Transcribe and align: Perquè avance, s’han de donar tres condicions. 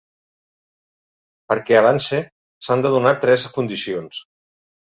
Perquè 1.53 1.77
avance, 1.81 2.23
s’han 2.69 2.87
de 2.87 2.93
donar 2.97 3.15
tres 3.27 3.47
condicions. 3.59 4.21